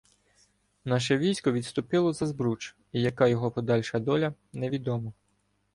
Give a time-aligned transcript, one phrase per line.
[0.85, 5.13] Наше військо відступило за Збруч, і яка його подальша доля— невідомо.